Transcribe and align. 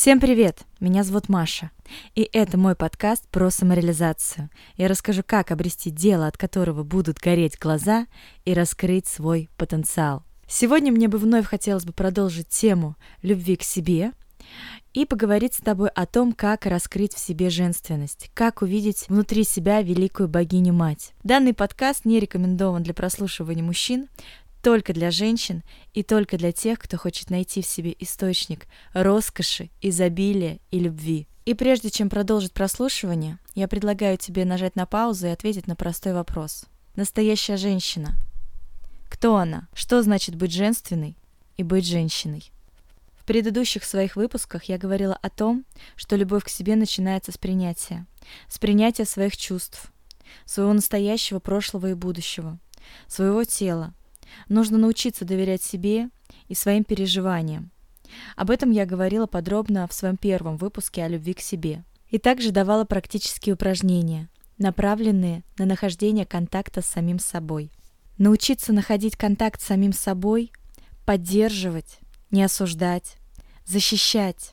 Всем 0.00 0.18
привет! 0.18 0.62
Меня 0.80 1.04
зовут 1.04 1.28
Маша, 1.28 1.72
и 2.14 2.22
это 2.32 2.56
мой 2.56 2.74
подкаст 2.74 3.28
про 3.28 3.50
самореализацию. 3.50 4.48
Я 4.78 4.88
расскажу, 4.88 5.22
как 5.22 5.50
обрести 5.50 5.90
дело, 5.90 6.26
от 6.26 6.38
которого 6.38 6.84
будут 6.84 7.18
гореть 7.18 7.58
глаза, 7.58 8.06
и 8.46 8.54
раскрыть 8.54 9.06
свой 9.06 9.50
потенциал. 9.58 10.22
Сегодня 10.48 10.90
мне 10.90 11.06
бы 11.06 11.18
вновь 11.18 11.44
хотелось 11.44 11.84
бы 11.84 11.92
продолжить 11.92 12.48
тему 12.48 12.96
любви 13.20 13.56
к 13.56 13.62
себе 13.62 14.12
и 14.94 15.04
поговорить 15.04 15.52
с 15.52 15.58
тобой 15.58 15.90
о 15.90 16.06
том, 16.06 16.32
как 16.32 16.64
раскрыть 16.64 17.14
в 17.14 17.18
себе 17.18 17.50
женственность, 17.50 18.30
как 18.32 18.62
увидеть 18.62 19.04
внутри 19.08 19.44
себя 19.44 19.82
великую 19.82 20.30
богиню-мать. 20.30 21.12
Данный 21.24 21.52
подкаст 21.52 22.06
не 22.06 22.20
рекомендован 22.20 22.82
для 22.82 22.94
прослушивания 22.94 23.62
мужчин, 23.62 24.08
только 24.62 24.92
для 24.92 25.10
женщин 25.10 25.62
и 25.94 26.02
только 26.02 26.36
для 26.36 26.52
тех, 26.52 26.78
кто 26.78 26.96
хочет 26.96 27.30
найти 27.30 27.62
в 27.62 27.66
себе 27.66 27.94
источник 27.98 28.66
роскоши, 28.92 29.70
изобилия 29.80 30.58
и 30.70 30.78
любви. 30.78 31.26
И 31.46 31.54
прежде 31.54 31.90
чем 31.90 32.10
продолжить 32.10 32.52
прослушивание, 32.52 33.38
я 33.54 33.66
предлагаю 33.66 34.18
тебе 34.18 34.44
нажать 34.44 34.76
на 34.76 34.86
паузу 34.86 35.26
и 35.26 35.30
ответить 35.30 35.66
на 35.66 35.74
простой 35.74 36.12
вопрос. 36.12 36.66
Настоящая 36.94 37.56
женщина. 37.56 38.16
Кто 39.08 39.36
она? 39.36 39.68
Что 39.74 40.02
значит 40.02 40.34
быть 40.36 40.52
женственной 40.52 41.16
и 41.56 41.62
быть 41.62 41.86
женщиной? 41.86 42.52
В 43.16 43.24
предыдущих 43.24 43.84
своих 43.84 44.16
выпусках 44.16 44.64
я 44.64 44.78
говорила 44.78 45.14
о 45.14 45.30
том, 45.30 45.64
что 45.96 46.16
любовь 46.16 46.44
к 46.44 46.48
себе 46.48 46.76
начинается 46.76 47.32
с 47.32 47.38
принятия. 47.38 48.06
С 48.48 48.58
принятия 48.58 49.04
своих 49.04 49.36
чувств, 49.36 49.92
своего 50.44 50.72
настоящего, 50.72 51.38
прошлого 51.38 51.88
и 51.88 51.94
будущего, 51.94 52.58
своего 53.08 53.44
тела, 53.44 53.94
Нужно 54.48 54.78
научиться 54.78 55.24
доверять 55.24 55.62
себе 55.62 56.10
и 56.48 56.54
своим 56.54 56.84
переживаниям. 56.84 57.70
Об 58.36 58.50
этом 58.50 58.70
я 58.70 58.86
говорила 58.86 59.26
подробно 59.26 59.86
в 59.86 59.92
своем 59.92 60.16
первом 60.16 60.56
выпуске 60.56 61.04
о 61.04 61.08
любви 61.08 61.34
к 61.34 61.40
себе. 61.40 61.84
И 62.08 62.18
также 62.18 62.50
давала 62.50 62.84
практические 62.84 63.54
упражнения, 63.54 64.28
направленные 64.58 65.44
на 65.58 65.64
нахождение 65.64 66.26
контакта 66.26 66.82
с 66.82 66.86
самим 66.86 67.20
собой. 67.20 67.70
Научиться 68.18 68.72
находить 68.72 69.16
контакт 69.16 69.60
с 69.60 69.66
самим 69.66 69.92
собой, 69.92 70.50
поддерживать, 71.06 72.00
не 72.30 72.42
осуждать, 72.42 73.16
защищать 73.64 74.50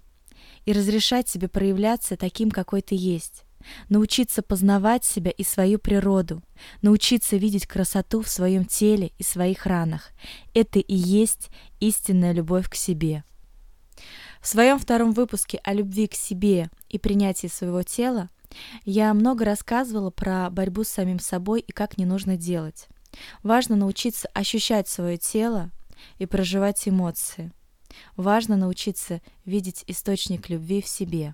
и 0.65 0.71
разрешать 0.71 1.27
себе 1.27 1.47
проявляться 1.47 2.15
таким, 2.15 2.51
какой 2.51 2.81
ты 2.81 2.95
есть 2.95 3.46
научиться 3.89 4.41
познавать 4.41 5.03
себя 5.03 5.31
и 5.31 5.43
свою 5.43 5.79
природу, 5.79 6.43
научиться 6.81 7.37
видеть 7.37 7.67
красоту 7.67 8.21
в 8.21 8.29
своем 8.29 8.65
теле 8.65 9.11
и 9.17 9.23
своих 9.23 9.65
ранах. 9.65 10.11
Это 10.53 10.79
и 10.79 10.95
есть 10.95 11.49
истинная 11.79 12.31
любовь 12.31 12.69
к 12.69 12.75
себе. 12.75 13.23
В 14.41 14.47
своем 14.47 14.79
втором 14.79 15.11
выпуске 15.11 15.59
о 15.63 15.73
любви 15.73 16.07
к 16.07 16.13
себе 16.13 16.69
и 16.89 16.97
принятии 16.97 17.47
своего 17.47 17.83
тела 17.83 18.29
я 18.85 19.13
много 19.13 19.45
рассказывала 19.45 20.09
про 20.09 20.49
борьбу 20.49 20.83
с 20.83 20.89
самим 20.89 21.19
собой 21.19 21.61
и 21.61 21.71
как 21.71 21.97
не 21.97 22.05
нужно 22.05 22.37
делать. 22.37 22.87
Важно 23.43 23.75
научиться 23.75 24.27
ощущать 24.33 24.87
свое 24.87 25.17
тело 25.17 25.71
и 26.19 26.25
проживать 26.25 26.87
эмоции. 26.87 27.51
Важно 28.15 28.57
научиться 28.57 29.21
видеть 29.45 29.83
источник 29.87 30.49
любви 30.49 30.81
в 30.81 30.87
себе. 30.87 31.33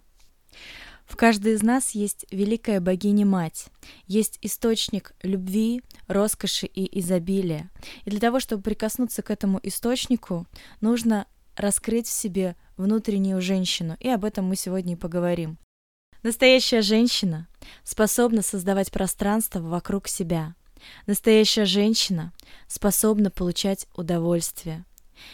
В 1.05 1.15
каждой 1.15 1.53
из 1.53 1.63
нас 1.63 1.91
есть 1.91 2.25
великая 2.31 2.79
богиня-мать, 2.79 3.67
есть 4.07 4.39
источник 4.41 5.13
любви, 5.21 5.81
роскоши 6.07 6.65
и 6.65 6.99
изобилия. 6.99 7.69
И 8.05 8.09
для 8.09 8.19
того, 8.19 8.39
чтобы 8.39 8.63
прикоснуться 8.63 9.21
к 9.21 9.29
этому 9.29 9.59
источнику, 9.63 10.47
нужно 10.81 11.27
раскрыть 11.55 12.07
в 12.07 12.13
себе 12.13 12.55
внутреннюю 12.77 13.41
женщину, 13.41 13.97
и 13.99 14.09
об 14.09 14.25
этом 14.25 14.45
мы 14.45 14.55
сегодня 14.55 14.93
и 14.93 14.97
поговорим. 14.97 15.57
Настоящая 16.23 16.81
женщина 16.81 17.47
способна 17.83 18.41
создавать 18.41 18.91
пространство 18.91 19.59
вокруг 19.59 20.07
себя. 20.07 20.55
Настоящая 21.05 21.65
женщина 21.65 22.33
способна 22.67 23.29
получать 23.29 23.87
удовольствие. 23.93 24.85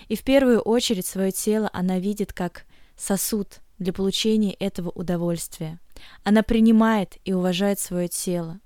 И 0.07 0.15
в 0.15 0.23
первую 0.23 0.59
очередь 0.59 1.05
свое 1.05 1.31
тело 1.31 1.69
она 1.73 1.99
видит 1.99 2.33
как 2.33 2.65
сосуд, 2.97 3.59
для 3.79 3.93
получения 3.93 4.53
этого 4.53 4.89
удовольствия. 4.89 5.79
Она 6.23 6.43
принимает 6.43 7.17
и 7.25 7.33
уважает 7.33 7.79
свое 7.79 8.07
тело. 8.07 8.59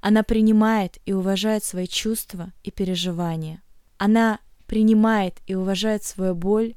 Она 0.00 0.22
принимает 0.22 0.98
и 1.06 1.12
уважает 1.12 1.64
свои 1.64 1.86
чувства 1.86 2.52
и 2.62 2.70
переживания. 2.70 3.62
Она 3.98 4.40
принимает 4.66 5.38
и 5.46 5.54
уважает 5.54 6.04
свою 6.04 6.34
боль 6.34 6.74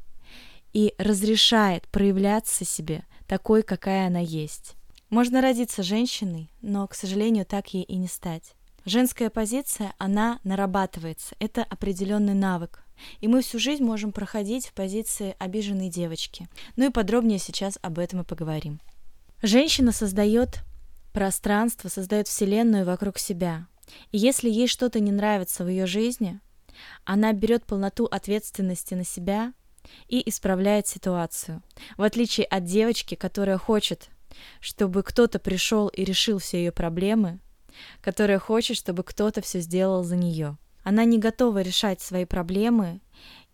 и 0.74 0.94
разрешает 0.98 1.88
проявляться 1.90 2.66
себе 2.66 3.06
такой, 3.28 3.62
какая 3.64 4.08
она 4.08 4.20
есть. 4.20 4.76
Можно 5.10 5.42
родиться 5.42 5.84
женщиной, 5.84 6.50
но, 6.62 6.88
к 6.88 6.96
сожалению, 6.96 7.46
так 7.46 7.74
ей 7.74 7.84
и 7.84 7.96
не 7.96 8.08
стать. 8.08 8.56
Женская 8.86 9.30
позиция, 9.30 9.94
она 9.98 10.40
нарабатывается. 10.44 11.36
Это 11.40 11.64
определенный 11.64 12.34
навык. 12.34 12.83
И 13.22 13.28
мы 13.28 13.42
всю 13.42 13.60
жизнь 13.60 13.84
можем 13.84 14.12
проходить 14.12 14.68
в 14.68 14.74
позиции 14.74 15.36
обиженной 15.40 15.90
девочки. 15.90 16.48
Ну 16.76 16.88
и 16.88 16.92
подробнее 16.92 17.40
сейчас 17.40 17.78
об 17.82 18.00
этом 18.00 18.22
и 18.22 18.26
поговорим. 18.26 18.80
Женщина 19.42 19.92
создает 19.92 20.64
пространство, 21.12 21.90
создает 21.90 22.28
вселенную 22.28 22.86
вокруг 22.86 23.20
себя. 23.20 23.68
И 24.12 24.18
если 24.18 24.50
ей 24.50 24.68
что-то 24.68 25.00
не 25.00 25.12
нравится 25.12 25.64
в 25.64 25.68
ее 25.68 25.86
жизни, 25.86 26.40
она 27.06 27.34
берет 27.34 27.66
полноту 27.66 28.06
ответственности 28.06 28.94
на 28.94 29.04
себя 29.04 29.54
и 30.08 30.28
исправляет 30.30 30.88
ситуацию. 30.88 31.62
В 31.98 32.04
отличие 32.04 32.46
от 32.46 32.64
девочки, 32.64 33.16
которая 33.16 33.58
хочет, 33.58 34.10
чтобы 34.60 35.04
кто-то 35.04 35.40
пришел 35.40 35.88
и 35.88 36.04
решил 36.04 36.40
все 36.40 36.58
ее 36.58 36.72
проблемы, 36.72 37.40
которая 38.02 38.40
хочет, 38.40 38.78
чтобы 38.78 39.04
кто-то 39.04 39.42
все 39.42 39.60
сделал 39.60 40.04
за 40.04 40.16
нее. 40.16 40.58
Она 40.84 41.06
не 41.06 41.18
готова 41.18 41.62
решать 41.62 42.02
свои 42.02 42.26
проблемы 42.26 43.02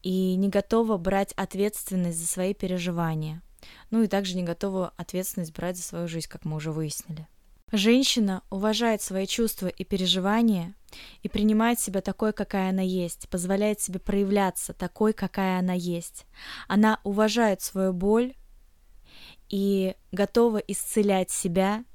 и 0.02 0.36
не 0.36 0.50
готова 0.50 0.98
брать 0.98 1.34
ответственность 1.34 2.18
за 2.18 2.28
свои 2.28 2.54
переживания. 2.54 3.42
Ну 3.92 4.04
и 4.04 4.08
также 4.08 4.36
не 4.36 4.44
готова 4.44 4.94
ответственность 4.98 5.54
брать 5.54 5.78
за 5.78 5.84
свою 5.84 6.08
жизнь, 6.08 6.28
как 6.28 6.46
мы 6.46 6.56
уже 6.56 6.72
выяснили. 6.72 7.28
Женщина 7.72 8.42
уважает 8.50 9.02
свои 9.02 9.28
чувства 9.28 9.68
и 9.68 9.84
переживания 9.84 10.74
и 11.22 11.30
принимает 11.30 11.80
себя 11.80 12.02
такой, 12.02 12.34
какая 12.34 12.72
она 12.72 12.82
есть, 12.82 13.30
позволяет 13.30 13.80
себе 13.80 14.00
проявляться 14.00 14.74
такой, 14.74 15.14
какая 15.14 15.60
она 15.60 15.74
есть. 15.74 16.26
Она 16.68 17.00
уважает 17.04 17.62
свою 17.62 17.94
боль 17.94 18.34
и 19.50 19.96
готова 20.12 20.58
исцелять 20.58 21.30
себя 21.30 21.86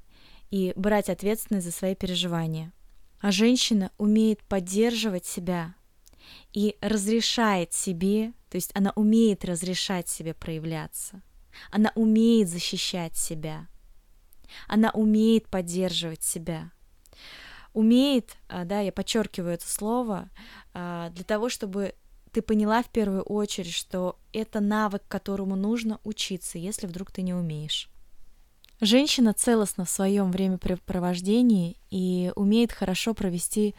и 0.51 0.73
брать 0.77 1.09
ответственность 1.09 1.67
за 1.67 1.73
свои 1.73 1.97
переживания. 1.97 2.73
А 3.25 3.33
женщина 3.33 3.91
умеет 3.97 4.43
поддерживать 4.43 5.25
себя 5.25 5.77
и 6.53 6.77
разрешает 6.83 7.73
себе, 7.73 8.35
то 8.51 8.57
есть 8.57 8.71
она 8.75 8.93
умеет 8.97 9.47
разрешать 9.47 10.11
себе 10.11 10.35
проявляться. 10.35 11.23
Она 11.71 11.91
умеет 11.95 12.51
защищать 12.51 13.17
себя. 13.17 13.67
Она 14.69 14.91
умеет 14.91 15.49
поддерживать 15.49 16.23
себя. 16.23 16.71
Умеет, 17.73 18.37
а, 18.47 18.67
да, 18.67 18.81
я 18.81 18.93
подчеркиваю 18.93 19.55
это 19.55 19.67
слово, 19.67 20.29
а, 20.75 21.09
для 21.09 21.25
того, 21.25 21.49
чтобы 21.49 21.95
ты 22.31 22.43
поняла 22.43 22.83
в 22.83 22.91
первую 22.91 23.23
очередь, 23.23 23.73
что 23.73 24.19
это 24.35 24.61
навык, 24.61 25.03
которому 25.09 25.57
нужно 25.57 25.99
учиться, 26.05 26.59
если 26.59 26.87
вдруг 26.87 27.11
ты 27.11 27.23
не 27.23 27.33
умеешь. 27.33 27.89
Женщина 28.81 29.33
целостна 29.33 29.85
в 29.85 29.91
своем 29.91 30.33
времяпрепровождении 30.33 31.77
и 31.91 32.33
умеет 32.35 32.73
хорошо 32.73 33.15
провести 33.15 33.75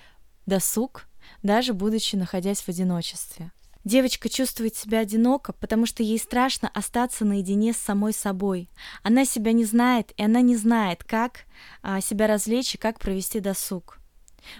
досуг, 0.45 1.07
даже 1.43 1.73
будучи 1.73 2.15
находясь 2.15 2.61
в 2.61 2.69
одиночестве. 2.69 3.51
Девочка 3.83 4.29
чувствует 4.29 4.75
себя 4.75 4.99
одиноко, 4.99 5.53
потому 5.53 5.85
что 5.85 6.01
ей 6.01 6.17
страшно 6.17 6.69
остаться 6.69 7.23
наедине 7.23 7.71
с 7.71 7.77
самой 7.77 8.13
собой. 8.13 8.67
Она 9.03 9.25
себя 9.25 9.51
не 9.51 9.63
знает, 9.63 10.11
и 10.17 10.23
она 10.23 10.41
не 10.41 10.55
знает, 10.55 11.03
как 11.03 11.41
а, 11.83 12.01
себя 12.01 12.25
развлечь 12.25 12.73
и 12.73 12.79
как 12.79 12.99
провести 12.99 13.39
досуг. 13.41 13.99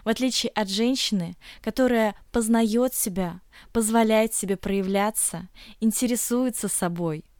В 0.04 0.09
отличие 0.09 0.51
от 0.51 0.69
женщины, 0.69 1.36
которая 1.63 2.15
познает 2.31 2.94
себя, 2.94 3.42
позволяет 3.71 4.36
себе 4.36 4.57
проявляться, 4.57 5.48
интересуется 5.80 6.68
собой– 6.68 7.25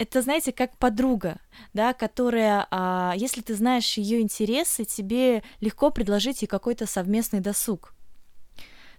это, 0.00 0.22
знаете, 0.22 0.50
как 0.50 0.78
подруга, 0.78 1.38
да, 1.74 1.92
которая, 1.92 2.66
а, 2.70 3.12
если 3.16 3.42
ты 3.42 3.54
знаешь 3.54 3.98
ее 3.98 4.22
интересы, 4.22 4.86
тебе 4.86 5.42
легко 5.60 5.90
предложить 5.90 6.40
ей 6.40 6.48
какой-то 6.48 6.86
совместный 6.86 7.40
досуг. 7.40 7.94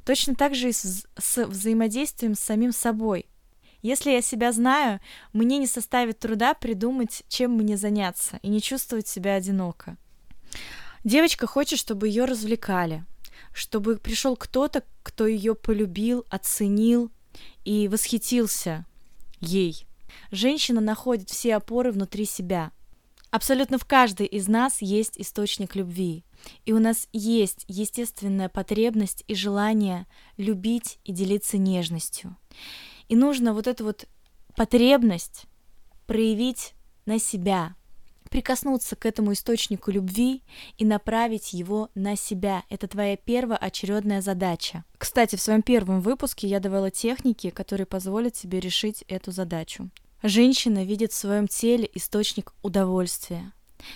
Точно 0.06 0.36
так 0.36 0.54
же 0.54 0.70
и 0.70 0.72
с, 0.72 1.08
с 1.18 1.46
взаимодействием 1.48 2.36
с 2.36 2.40
самим 2.40 2.72
собой. 2.72 3.26
Если 3.82 4.12
я 4.12 4.22
себя 4.22 4.52
знаю, 4.52 5.00
мне 5.34 5.58
не 5.58 5.66
составит 5.66 6.20
труда 6.20 6.54
придумать, 6.54 7.24
чем 7.28 7.54
мне 7.54 7.78
заняться, 7.78 8.40
и 8.44 8.50
не 8.50 8.62
чувствовать 8.62 9.08
себя 9.08 9.34
одиноко. 9.34 9.98
Девочка 11.04 11.48
хочет, 11.48 11.80
чтобы 11.80 12.10
ее 12.10 12.26
развлекали, 12.26 13.06
чтобы 13.54 13.98
пришел 13.98 14.36
кто-то, 14.36 14.84
кто 15.02 15.26
ее 15.26 15.56
полюбил, 15.56 16.28
оценил 16.30 17.10
и 17.66 17.88
восхитился 17.88 18.86
ей– 19.40 19.88
Женщина 20.32 20.82
находит 20.82 21.30
все 21.30 21.56
опоры 21.56 21.92
внутри 21.92 22.26
себя. 22.26 22.72
Абсолютно 23.32 23.78
в 23.78 23.86
каждой 23.86 24.26
из 24.26 24.48
нас 24.48 24.82
есть 24.82 25.18
источник 25.18 25.76
любви. 25.76 26.26
И 26.66 26.74
у 26.74 26.80
нас 26.80 27.08
есть 27.14 27.64
естественная 27.68 28.50
потребность 28.50 29.24
и 29.28 29.36
желание 29.36 30.06
любить 30.38 31.00
и 31.06 31.14
делиться 31.14 31.58
нежностью. 31.58 32.36
И 33.08 33.16
нужно 33.16 33.54
вот 33.54 33.68
эту 33.68 33.86
вот 33.86 34.08
потребность 34.56 35.46
проявить 36.08 36.74
на 37.06 37.20
себя, 37.20 37.76
прикоснуться 38.32 38.96
к 38.96 39.06
этому 39.06 39.34
источнику 39.34 39.92
любви 39.92 40.42
и 40.78 40.86
направить 40.86 41.54
его 41.54 41.90
на 41.94 42.16
себя. 42.16 42.64
Это 42.70 42.88
твоя 42.88 43.18
первоочередная 43.18 44.22
задача. 44.22 44.86
Кстати, 44.98 45.36
в 45.36 45.42
своем 45.42 45.62
первом 45.62 46.00
выпуске 46.00 46.48
я 46.48 46.60
давала 46.60 46.90
техники, 46.90 47.50
которые 47.50 47.86
позволят 47.86 48.34
тебе 48.34 48.60
решить 48.60 49.04
эту 49.08 49.32
задачу. 49.32 49.92
Женщина 50.24 50.86
видит 50.86 51.12
в 51.12 51.16
своем 51.16 51.48
теле 51.48 51.90
источник 51.94 52.54
удовольствия, 52.62 53.52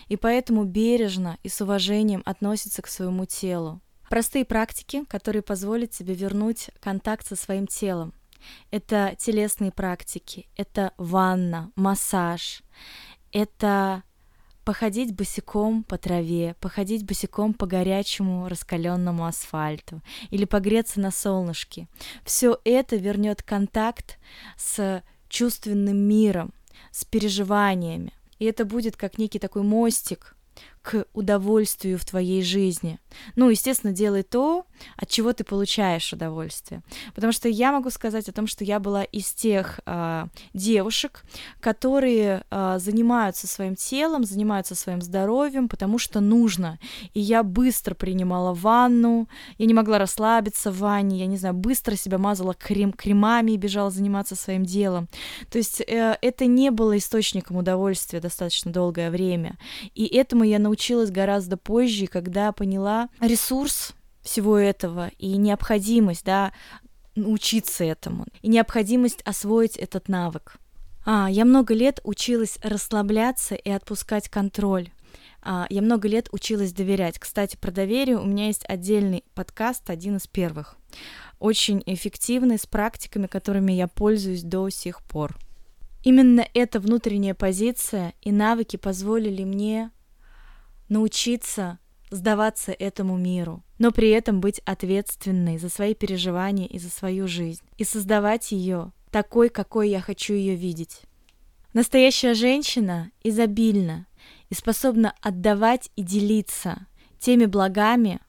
и 0.10 0.18
поэтому 0.18 0.66
бережно 0.66 1.38
и 1.44 1.50
с 1.50 1.62
уважением 1.62 2.22
относится 2.26 2.82
к 2.82 2.88
своему 2.88 3.26
телу. 3.26 3.82
Простые 4.10 4.44
практики, 4.44 5.06
которые 5.06 5.44
позволят 5.44 5.92
тебе 5.92 6.14
вернуть 6.14 6.72
контакт 6.82 7.26
со 7.26 7.36
своим 7.36 7.68
телом. 7.68 8.14
Это 8.70 9.16
телесные 9.18 9.72
практики, 9.72 10.50
это 10.58 10.94
ванна, 10.98 11.72
массаж, 11.76 12.64
это 13.32 14.04
походить 14.66 15.16
босиком 15.16 15.84
по 15.84 15.98
траве, 15.98 16.56
походить 16.60 17.06
босиком 17.06 17.54
по 17.54 17.68
горячему 17.68 18.50
раскаленному 18.50 19.26
асфальту 19.26 20.02
или 20.32 20.46
погреться 20.46 21.00
на 21.00 21.12
солнышке. 21.12 21.88
Все 22.26 22.60
это 22.66 22.96
вернет 22.98 23.44
контакт 23.44 24.18
с 24.58 25.04
чувственным 25.30 25.98
миром, 25.98 26.54
с 26.92 27.06
переживаниями. 27.06 28.12
И 28.40 28.46
это 28.46 28.66
будет 28.66 28.98
как 28.98 29.18
некий 29.18 29.40
такой 29.40 29.62
мостик 29.62 30.35
к 30.86 31.08
удовольствию 31.14 31.98
в 31.98 32.06
твоей 32.06 32.44
жизни. 32.44 33.00
Ну, 33.36 33.50
естественно, 33.50 33.92
делай 33.92 34.22
то, 34.22 34.66
от 34.98 35.10
чего 35.10 35.34
ты 35.34 35.44
получаешь 35.44 36.14
удовольствие. 36.14 36.84
Потому 37.16 37.34
что 37.34 37.50
я 37.50 37.72
могу 37.72 37.90
сказать 37.90 38.30
о 38.30 38.32
том, 38.32 38.46
что 38.46 38.64
я 38.64 38.80
была 38.80 39.04
из 39.04 39.34
тех 39.34 39.80
э, 39.88 40.26
девушек, 40.54 41.24
которые 41.60 42.44
э, 42.52 42.78
занимаются 42.78 43.48
своим 43.48 43.76
телом, 43.76 44.26
занимаются 44.26 44.76
своим 44.76 45.02
здоровьем, 45.02 45.70
потому 45.70 45.98
что 45.98 46.20
нужно. 46.20 46.78
И 47.16 47.20
я 47.20 47.42
быстро 47.42 47.96
принимала 47.96 48.54
ванну, 48.54 49.28
я 49.58 49.66
не 49.66 49.74
могла 49.74 49.98
расслабиться 49.98 50.72
в 50.72 50.78
ванне, 50.78 51.18
я 51.18 51.26
не 51.26 51.38
знаю, 51.38 51.56
быстро 51.56 51.96
себя 51.96 52.20
мазала 52.20 52.54
крем 52.54 52.94
кремами 52.94 53.54
и 53.54 53.58
бежала 53.58 53.90
заниматься 53.90 54.36
своим 54.36 54.66
делом. 54.66 55.08
То 55.50 55.58
есть 55.58 55.82
э, 55.82 56.16
это 56.22 56.46
не 56.46 56.70
было 56.70 56.96
источником 56.96 57.58
удовольствия 57.58 58.20
достаточно 58.20 58.72
долгое 58.72 59.10
время. 59.10 59.58
И 59.96 60.06
этому 60.06 60.44
я 60.44 60.60
научилась 60.60 60.75
научилась 60.76 61.10
гораздо 61.10 61.56
позже, 61.56 62.08
когда 62.08 62.52
поняла 62.52 63.08
ресурс 63.22 63.94
всего 64.22 64.58
этого 64.58 65.10
и 65.18 65.38
необходимость, 65.38 66.26
да, 66.26 66.52
учиться 67.16 67.86
этому, 67.86 68.26
и 68.42 68.50
необходимость 68.50 69.22
освоить 69.24 69.78
этот 69.78 70.10
навык. 70.10 70.58
А, 71.06 71.30
я 71.30 71.46
много 71.46 71.74
лет 71.74 72.02
училась 72.04 72.60
расслабляться 72.62 73.56
и 73.56 73.70
отпускать 73.70 74.28
контроль. 74.28 74.90
А, 75.42 75.66
я 75.70 75.82
много 75.82 76.10
лет 76.10 76.28
училась 76.34 76.74
доверять. 76.74 77.20
Кстати, 77.20 77.56
про 77.56 77.72
доверие 77.72 78.18
у 78.18 78.26
меня 78.26 78.48
есть 78.48 78.66
отдельный 78.68 79.24
подкаст, 79.34 79.90
один 79.90 80.18
из 80.18 80.28
первых. 80.28 80.76
Очень 81.40 81.84
эффективный, 81.86 82.58
с 82.58 82.66
практиками, 82.66 83.28
которыми 83.28 83.72
я 83.72 83.88
пользуюсь 83.88 84.44
до 84.44 84.70
сих 84.70 85.02
пор. 85.04 85.38
Именно 86.04 86.46
эта 86.54 86.82
внутренняя 86.82 87.34
позиция 87.34 88.14
и 88.22 88.34
навыки 88.34 88.76
позволили 88.76 89.46
мне 89.46 89.92
научиться 90.90 91.80
сдаваться 92.12 92.72
этому 92.72 93.18
миру, 93.18 93.64
но 93.78 93.92
при 93.92 94.10
этом 94.10 94.40
быть 94.40 94.60
ответственной 94.66 95.58
за 95.58 95.70
свои 95.70 95.94
переживания 95.94 96.68
и 96.68 96.80
за 96.80 96.90
свою 96.90 97.28
жизнь, 97.28 97.64
и 97.78 97.84
создавать 97.84 98.52
ее 98.52 98.92
такой, 99.12 99.50
какой 99.50 99.90
я 99.90 100.02
хочу 100.02 100.34
ее 100.34 100.56
видеть. 100.56 101.02
Настоящая 101.74 102.34
женщина 102.36 103.12
изобильна 103.24 104.08
и 104.50 104.54
способна 104.54 105.14
отдавать 105.22 105.90
и 105.96 106.04
делиться 106.04 106.88
теми 107.20 107.46
благами, 107.46 108.22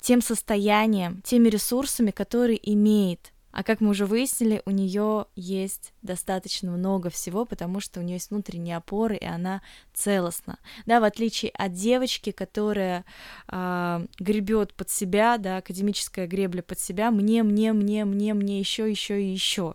тем 0.00 0.22
состоянием, 0.22 1.20
теми 1.22 1.48
ресурсами, 1.48 2.10
которые 2.10 2.58
имеет, 2.72 3.32
а 3.52 3.62
как 3.62 3.80
мы 3.80 3.90
уже 3.90 4.06
выяснили, 4.06 4.62
у 4.64 4.70
нее 4.70 5.26
есть 5.34 5.92
достаточно 6.02 6.70
много 6.70 7.10
всего, 7.10 7.44
потому 7.44 7.80
что 7.80 8.00
у 8.00 8.02
нее 8.02 8.14
есть 8.14 8.30
внутренние 8.30 8.76
опоры, 8.76 9.16
и 9.16 9.24
она 9.24 9.62
целостна. 9.92 10.58
Да, 10.86 11.00
в 11.00 11.04
отличие 11.04 11.50
от 11.52 11.72
девочки, 11.72 12.30
которая 12.30 13.04
э, 13.48 14.06
гребет 14.18 14.74
под 14.74 14.90
себя, 14.90 15.38
да, 15.38 15.58
академическая 15.58 16.26
гребля 16.26 16.62
под 16.62 16.78
себя, 16.78 17.10
мне, 17.10 17.42
мне, 17.42 17.72
мне, 17.72 18.04
мне, 18.04 18.34
мне 18.34 18.60
еще, 18.60 18.88
еще 18.88 19.20
и 19.22 19.32
еще. 19.32 19.74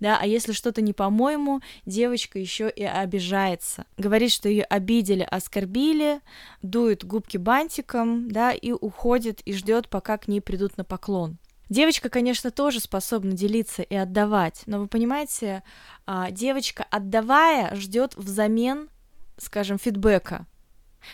Да, 0.00 0.18
а 0.20 0.26
если 0.26 0.52
что-то 0.52 0.82
не 0.82 0.92
по-моему, 0.92 1.60
девочка 1.86 2.38
еще 2.38 2.70
и 2.70 2.84
обижается. 2.84 3.86
Говорит, 3.96 4.32
что 4.32 4.48
ее 4.48 4.64
обидели, 4.64 5.26
оскорбили, 5.28 6.20
дует 6.62 7.04
губки 7.04 7.36
бантиком, 7.36 8.30
да, 8.30 8.52
и 8.52 8.72
уходит 8.72 9.40
и 9.42 9.52
ждет, 9.52 9.88
пока 9.88 10.18
к 10.18 10.28
ней 10.28 10.40
придут 10.40 10.76
на 10.76 10.84
поклон. 10.84 11.38
Девочка, 11.70 12.10
конечно, 12.10 12.50
тоже 12.50 12.80
способна 12.80 13.32
делиться 13.32 13.82
и 13.82 13.94
отдавать, 13.94 14.62
но 14.66 14.80
вы 14.80 14.86
понимаете, 14.86 15.62
а, 16.06 16.30
девочка, 16.30 16.84
отдавая, 16.90 17.74
ждет 17.74 18.14
взамен, 18.16 18.90
скажем, 19.38 19.78
фидбэка. 19.78 20.46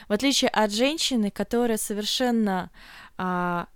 В 0.09 0.13
отличие 0.13 0.49
от 0.49 0.73
женщины, 0.73 1.31
которая 1.31 1.77
совершенно 1.77 2.71
а, 3.17 3.69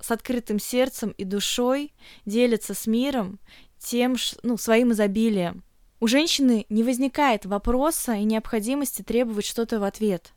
с 0.00 0.10
открытым 0.10 0.58
сердцем 0.58 1.10
и 1.10 1.24
душой 1.24 1.92
делится 2.24 2.74
с 2.74 2.86
миром 2.86 3.38
тем, 3.78 4.16
ну, 4.42 4.56
своим 4.56 4.92
изобилием. 4.92 5.62
У 6.00 6.06
женщины 6.06 6.66
не 6.68 6.82
возникает 6.82 7.46
вопроса 7.46 8.14
и 8.14 8.24
необходимости 8.24 9.02
требовать 9.02 9.46
что-то 9.46 9.78
в 9.78 9.84
ответ, 9.84 10.32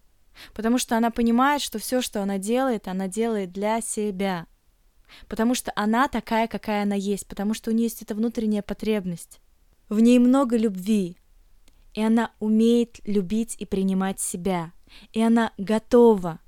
потому 0.53 0.77
что 0.77 0.97
она 0.97 1.11
понимает, 1.11 1.61
что 1.61 1.79
все, 1.79 2.01
что 2.01 2.21
она 2.21 2.37
делает, 2.37 2.87
она 2.87 3.07
делает 3.07 3.51
для 3.51 3.81
себя 3.81 4.47
потому 5.27 5.55
что 5.55 5.71
она 5.75 6.07
такая, 6.07 6.47
какая 6.47 6.83
она 6.83 6.95
есть, 6.95 7.27
потому 7.27 7.53
что 7.53 7.71
у 7.71 7.73
нее 7.73 7.85
есть 7.85 8.01
эта 8.01 8.15
внутренняя 8.15 8.61
потребность. 8.61 9.39
В 9.89 9.99
ней 9.99 10.19
много 10.19 10.57
любви, 10.57 11.17
и 11.93 12.01
она 12.01 12.31
умеет 12.39 12.99
любить 13.05 13.55
и 13.57 13.65
принимать 13.65 14.19
себя, 14.19 14.73
и 15.13 15.21
она 15.21 15.53
готова 15.57 16.39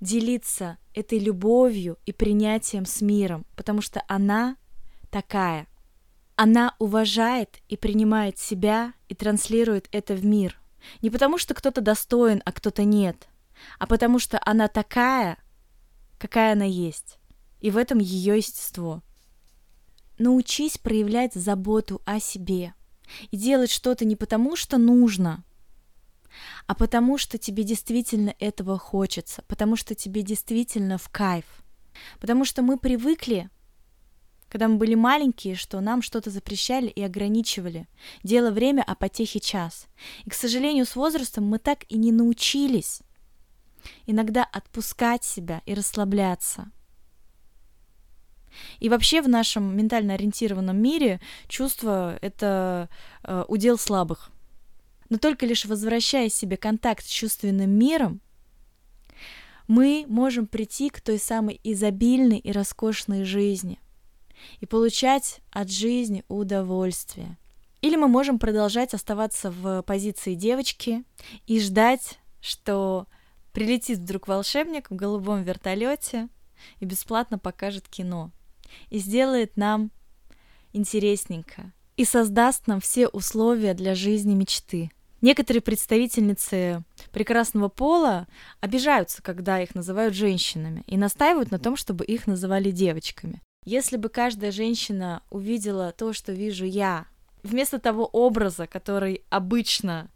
делиться 0.00 0.78
этой 0.94 1.18
любовью 1.18 1.98
и 2.06 2.12
принятием 2.12 2.86
с 2.86 3.00
миром, 3.00 3.46
потому 3.56 3.80
что 3.80 4.02
она 4.08 4.56
такая. 5.10 5.66
Она 6.36 6.74
уважает 6.78 7.58
и 7.68 7.76
принимает 7.76 8.38
себя 8.38 8.92
и 9.08 9.14
транслирует 9.14 9.88
это 9.92 10.14
в 10.14 10.24
мир. 10.24 10.60
Не 11.02 11.10
потому 11.10 11.38
что 11.38 11.54
кто-то 11.54 11.80
достоин, 11.80 12.42
а 12.44 12.52
кто-то 12.52 12.84
нет, 12.84 13.28
а 13.78 13.86
потому 13.86 14.18
что 14.18 14.40
она 14.44 14.68
такая, 14.68 15.38
какая 16.18 16.52
она 16.52 16.64
есть 16.64 17.18
и 17.60 17.70
в 17.70 17.76
этом 17.76 17.98
ее 17.98 18.36
естество. 18.36 19.02
Научись 20.18 20.78
проявлять 20.78 21.34
заботу 21.34 22.02
о 22.04 22.20
себе 22.20 22.74
и 23.30 23.36
делать 23.36 23.70
что-то 23.70 24.04
не 24.04 24.16
потому, 24.16 24.56
что 24.56 24.78
нужно, 24.78 25.44
а 26.66 26.74
потому 26.74 27.18
что 27.18 27.38
тебе 27.38 27.62
действительно 27.62 28.34
этого 28.38 28.78
хочется, 28.78 29.42
потому 29.48 29.76
что 29.76 29.94
тебе 29.94 30.22
действительно 30.22 30.98
в 30.98 31.08
кайф. 31.08 31.46
Потому 32.20 32.44
что 32.44 32.62
мы 32.62 32.78
привыкли, 32.78 33.48
когда 34.48 34.68
мы 34.68 34.76
были 34.76 34.94
маленькие, 34.94 35.56
что 35.56 35.80
нам 35.80 36.02
что-то 36.02 36.30
запрещали 36.30 36.86
и 36.86 37.02
ограничивали. 37.02 37.88
Дело 38.22 38.50
время, 38.50 38.84
а 38.86 38.94
потехи 38.94 39.40
час. 39.40 39.86
И, 40.24 40.30
к 40.30 40.34
сожалению, 40.34 40.84
с 40.84 40.96
возрастом 40.96 41.44
мы 41.44 41.58
так 41.58 41.84
и 41.88 41.96
не 41.96 42.12
научились 42.12 43.02
иногда 44.06 44.44
отпускать 44.44 45.24
себя 45.24 45.62
и 45.64 45.74
расслабляться– 45.74 46.70
и 48.80 48.88
вообще 48.88 49.22
в 49.22 49.28
нашем 49.28 49.76
ментально 49.76 50.14
ориентированном 50.14 50.76
мире 50.76 51.20
чувство— 51.48 52.18
это 52.22 52.88
э, 53.24 53.44
удел 53.48 53.78
слабых. 53.78 54.30
Но 55.08 55.18
только 55.18 55.46
лишь 55.46 55.64
возвращая 55.64 56.28
себе 56.28 56.56
контакт 56.56 57.04
с 57.04 57.08
чувственным 57.08 57.70
миром, 57.70 58.20
мы 59.66 60.06
можем 60.08 60.46
прийти 60.46 60.90
к 60.90 61.00
той 61.00 61.18
самой 61.18 61.60
изобильной 61.62 62.38
и 62.38 62.52
роскошной 62.52 63.24
жизни 63.24 63.78
и 64.60 64.66
получать 64.66 65.40
от 65.50 65.70
жизни 65.70 66.24
удовольствие. 66.28 67.36
Или 67.80 67.96
мы 67.96 68.08
можем 68.08 68.38
продолжать 68.38 68.94
оставаться 68.94 69.50
в 69.50 69.82
позиции 69.82 70.34
девочки 70.34 71.04
и 71.46 71.60
ждать, 71.60 72.18
что 72.40 73.06
прилетит 73.52 73.98
вдруг 73.98 74.26
волшебник 74.26 74.90
в 74.90 74.96
голубом 74.96 75.42
вертолете 75.42 76.28
и 76.80 76.84
бесплатно 76.84 77.38
покажет 77.38 77.88
кино 77.88 78.32
и 78.90 78.98
сделает 78.98 79.56
нам 79.56 79.90
интересненько, 80.72 81.72
и 81.96 82.04
создаст 82.04 82.66
нам 82.66 82.80
все 82.80 83.08
условия 83.08 83.74
для 83.74 83.94
жизни 83.94 84.34
мечты. 84.34 84.90
Некоторые 85.20 85.62
представительницы 85.62 86.84
прекрасного 87.10 87.68
пола 87.68 88.28
обижаются, 88.60 89.20
когда 89.20 89.60
их 89.60 89.74
называют 89.74 90.14
женщинами, 90.14 90.84
и 90.86 90.96
настаивают 90.96 91.50
на 91.50 91.58
том, 91.58 91.76
чтобы 91.76 92.04
их 92.04 92.26
называли 92.28 92.70
девочками. 92.70 93.42
Если 93.64 93.96
бы 93.96 94.08
каждая 94.08 94.52
женщина 94.52 95.22
увидела 95.30 95.92
то, 95.92 96.12
что 96.12 96.32
вижу 96.32 96.64
я, 96.64 97.06
вместо 97.42 97.78
того 97.78 98.06
образа, 98.06 98.66
который 98.66 99.24
обычно 99.28 100.10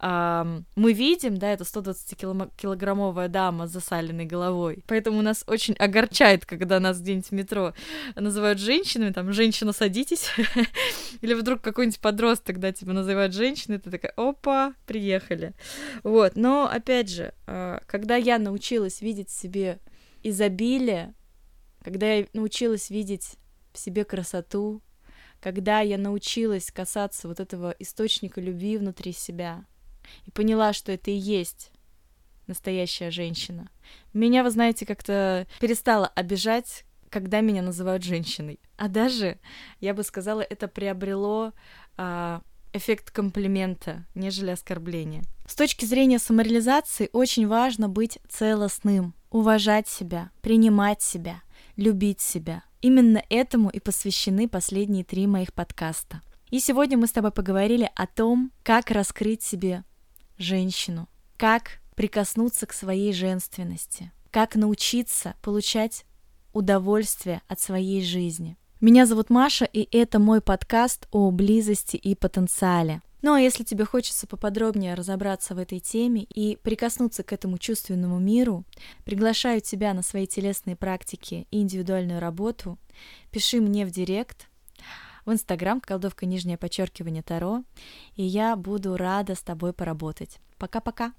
э, 0.00 0.62
мы 0.76 0.92
видим, 0.92 1.36
да, 1.36 1.52
это 1.52 1.64
120-килограммовая 1.64 3.28
дама 3.28 3.66
с 3.66 3.72
засаленной 3.72 4.24
головой. 4.24 4.84
Поэтому 4.86 5.22
нас 5.22 5.44
очень 5.46 5.74
огорчает, 5.74 6.46
когда 6.46 6.80
нас 6.80 7.00
где-нибудь 7.00 7.28
в 7.28 7.32
метро 7.32 7.74
называют 8.14 8.58
женщинами, 8.58 9.12
там, 9.12 9.32
женщина, 9.32 9.72
садитесь. 9.72 10.30
Или 11.20 11.34
вдруг 11.34 11.60
какой-нибудь 11.60 12.00
подросток, 12.00 12.58
да, 12.58 12.72
тебя 12.72 12.92
называют 12.92 13.34
женщиной, 13.34 13.78
ты 13.78 13.90
такая, 13.90 14.12
опа, 14.16 14.74
приехали. 14.86 15.54
Вот, 16.02 16.36
но, 16.36 16.68
опять 16.70 17.10
же, 17.10 17.32
э, 17.46 17.78
когда 17.86 18.16
я 18.16 18.38
научилась 18.38 19.00
видеть 19.00 19.28
в 19.28 19.38
себе 19.38 19.78
изобилие, 20.22 21.14
когда 21.82 22.12
я 22.12 22.26
научилась 22.32 22.90
видеть 22.90 23.36
в 23.72 23.78
себе 23.78 24.04
красоту, 24.04 24.82
когда 25.40 25.80
я 25.80 25.98
научилась 25.98 26.70
касаться 26.70 27.28
вот 27.28 27.40
этого 27.40 27.74
источника 27.78 28.40
любви 28.40 28.76
внутри 28.76 29.12
себя, 29.12 29.64
и 30.26 30.30
поняла, 30.30 30.72
что 30.72 30.92
это 30.92 31.10
и 31.10 31.14
есть 31.14 31.70
настоящая 32.48 33.10
женщина. 33.10 33.68
Меня, 34.12 34.42
вы 34.42 34.50
знаете, 34.50 34.86
как-то 34.86 35.46
перестало 35.60 36.08
обижать, 36.08 36.84
когда 37.10 37.40
меня 37.40 37.62
называют 37.62 38.02
женщиной. 38.02 38.58
А 38.76 38.88
даже, 38.88 39.38
я 39.80 39.94
бы 39.94 40.02
сказала, 40.02 40.40
это 40.40 40.68
приобрело 40.68 41.52
а, 41.96 42.42
эффект 42.72 43.10
комплимента, 43.10 44.06
нежели 44.14 44.50
оскорбления. 44.50 45.22
С 45.46 45.54
точки 45.54 45.84
зрения 45.84 46.18
самореализации 46.18 47.08
очень 47.12 47.46
важно 47.46 47.88
быть 47.88 48.18
целостным, 48.28 49.14
уважать 49.30 49.88
себя, 49.88 50.30
принимать 50.42 51.02
себя, 51.02 51.42
любить 51.76 52.20
себя. 52.20 52.62
Именно 52.80 53.22
этому 53.28 53.70
и 53.70 53.80
посвящены 53.80 54.48
последние 54.48 55.04
три 55.04 55.26
моих 55.26 55.52
подкаста. 55.52 56.20
И 56.50 56.60
сегодня 56.60 56.96
мы 56.96 57.06
с 57.06 57.12
тобой 57.12 57.30
поговорили 57.30 57.90
о 57.94 58.06
том, 58.06 58.52
как 58.62 58.90
раскрыть 58.90 59.42
себе 59.42 59.84
женщину, 60.38 61.08
как 61.36 61.80
прикоснуться 61.94 62.66
к 62.66 62.72
своей 62.72 63.12
женственности, 63.12 64.12
как 64.30 64.54
научиться 64.54 65.34
получать 65.42 66.04
удовольствие 66.52 67.42
от 67.48 67.60
своей 67.60 68.02
жизни. 68.02 68.56
Меня 68.80 69.06
зовут 69.06 69.30
Маша, 69.30 69.64
и 69.64 69.88
это 69.96 70.18
мой 70.18 70.40
подкаст 70.40 71.08
о 71.10 71.30
близости 71.32 71.96
и 71.96 72.14
потенциале. 72.14 73.02
Ну 73.20 73.34
а 73.34 73.40
если 73.40 73.64
тебе 73.64 73.84
хочется 73.84 74.28
поподробнее 74.28 74.94
разобраться 74.94 75.56
в 75.56 75.58
этой 75.58 75.80
теме 75.80 76.22
и 76.22 76.56
прикоснуться 76.56 77.24
к 77.24 77.32
этому 77.32 77.58
чувственному 77.58 78.20
миру, 78.20 78.64
приглашаю 79.04 79.60
тебя 79.60 79.92
на 79.92 80.02
свои 80.02 80.28
телесные 80.28 80.76
практики 80.76 81.48
и 81.50 81.60
индивидуальную 81.60 82.20
работу. 82.20 82.78
Пиши 83.32 83.60
мне 83.60 83.84
в 83.84 83.90
директ 83.90 84.48
в 85.28 85.32
Инстаграм, 85.32 85.80
колдовка 85.80 86.26
нижнее 86.26 86.58
подчеркивание 86.58 87.22
Таро, 87.22 87.62
и 88.16 88.24
я 88.24 88.56
буду 88.56 88.96
рада 88.96 89.34
с 89.34 89.42
тобой 89.42 89.72
поработать. 89.72 90.40
Пока-пока! 90.56 91.12